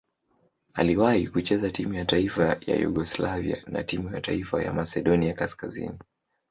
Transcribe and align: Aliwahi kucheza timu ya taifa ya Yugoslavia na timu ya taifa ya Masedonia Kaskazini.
Aliwahi 0.73 1.27
kucheza 1.27 1.71
timu 1.71 1.93
ya 1.93 2.05
taifa 2.05 2.57
ya 2.65 2.75
Yugoslavia 2.75 3.63
na 3.67 3.83
timu 3.83 4.13
ya 4.15 4.21
taifa 4.21 4.63
ya 4.63 4.73
Masedonia 4.73 5.33
Kaskazini. 5.33 5.99